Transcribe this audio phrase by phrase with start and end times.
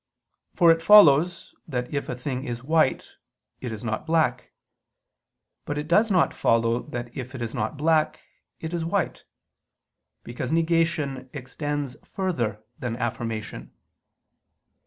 [0.55, 3.17] For it follows that if a thing is white,
[3.59, 4.49] it is not black:
[5.63, 8.19] but it does not follow that if it is not black,
[8.59, 9.25] it is white:
[10.23, 13.73] because negation extends further than affirmation.